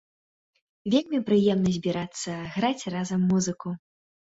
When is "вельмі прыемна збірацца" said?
0.93-2.31